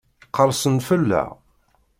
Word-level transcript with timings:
Qerrsen-d 0.35 0.81
fell-aɣ? 0.89 1.29